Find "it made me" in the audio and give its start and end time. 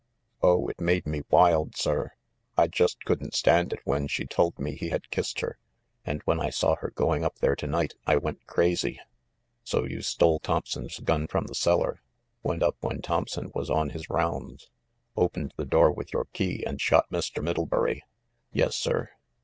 0.67-1.21